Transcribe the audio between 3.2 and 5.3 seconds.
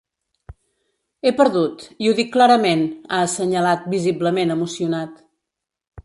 assenyalat, visiblement emocionat.